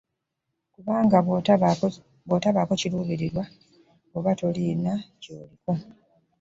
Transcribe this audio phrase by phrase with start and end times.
[0.73, 1.17] Kubanga
[2.25, 3.43] bw'otobaako kiruubirirwa,
[4.17, 5.71] oba tolina ky'oliko.